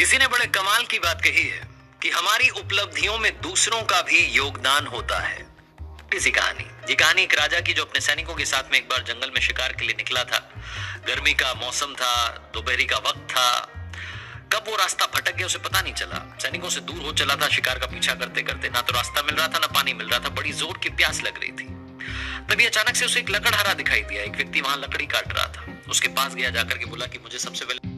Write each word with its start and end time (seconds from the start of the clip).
किसी 0.00 0.18
ने 0.18 0.26
बड़े 0.26 0.46
कमाल 0.46 0.84
की 0.84 0.98
बात 0.98 1.22
कही 1.22 1.42
है 1.48 1.68
कि 2.02 2.10
हमारी 2.10 2.48
उपलब्धियों 2.48 3.18
में 3.18 3.40
दूसरों 3.40 3.82
का 3.82 4.02
भी 4.02 4.20
योगदान 4.26 4.86
होता 4.86 5.18
है। 5.18 5.46
किसी 6.12 6.30
कहानी। 6.30 6.64
ये 6.88 6.94
कहानी 6.94 7.22
एक 7.22 7.34
राजा 7.34 7.60
की 7.60 7.72
जो 7.72 7.84
अपने 7.84 8.00
सैनिकों 8.00 8.34
के 8.34 8.44
साथ 8.44 8.72
में 8.72 8.78
एक 8.78 8.88
बार 8.88 9.02
जंगल 9.02 9.30
में 9.34 9.40
शिकार 9.40 9.72
के 9.72 9.86
लिए 9.86 9.94
निकला 9.96 10.24
था। 10.24 10.38
गर्मी 11.06 11.34
का 11.34 11.52
मौसम 11.54 11.92
था, 11.94 12.28
दोपहरी 12.54 12.84
का 12.84 12.96
वक्त 12.96 13.20
था। 13.30 13.50
कब 14.52 14.64
वो 14.68 14.76
रास्ता 14.76 15.06
भटक 15.06 15.36
गया 15.36 15.46
उसे 15.46 15.58
पता 15.58 15.80
नहीं 15.80 15.94
चला। 15.94 16.38
सैनिकों 16.42 16.70
से 16.70 16.80
दूर 16.80 17.02
हो 17.02 17.12
चला 17.12 17.36
था, 17.36 17.48
शिकार 17.48 17.78
का 17.78 17.86
पीछा 17.86 18.14
करते 18.14 18.42
करते 18.42 18.68
ना 18.68 18.80
तो 18.80 18.92
रास्ता 18.92 19.22
मिल 19.22 19.34
रहा 19.34 19.48
था, 19.48 19.58
ना 19.58 19.66
पानी 19.66 19.92
मिल 19.92 20.08
रहा 20.08 20.18
था। 20.18 20.28
बड़ी 20.28 20.52
ज़ोर 20.52 20.78
की 20.78 20.88
प्यास 20.88 21.22
लग 21.22 21.42
रही 21.42 21.52
थी। 21.52 21.68
तभी 22.50 22.66
अचानक 22.66 22.96
से 22.96 23.04
उसे 23.04 23.20
एक 23.20 23.30
लकड़हारा 23.30 23.74
दिखाई 23.74 24.02
दिया। 24.02 24.22
एक 24.22 24.36
व्यक्ति 24.36 24.60
वहाँ 24.60 24.76
लकड़ी 24.76 25.06
काट 25.06 25.32
रहा 25.32 25.46
था। 25.46 25.82
उसके 25.88 26.08
पास 26.08 26.34
गया, 26.34 26.50
जाकर 26.50 26.78
के 26.78 26.84
बोला 26.84 27.06
कि 27.06 27.18
मुझे 27.18 27.38
सबसे 27.38 27.64
पहले 27.64 27.89